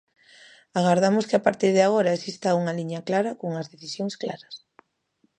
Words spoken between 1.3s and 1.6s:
a